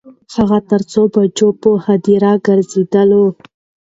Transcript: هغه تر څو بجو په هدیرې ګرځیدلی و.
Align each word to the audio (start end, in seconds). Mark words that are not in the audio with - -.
هغه 0.35 0.59
تر 0.69 0.81
څو 0.91 1.01
بجو 1.13 1.49
په 1.61 1.69
هدیرې 1.85 2.33
ګرځیدلی 2.47 3.17
و. 3.21 3.23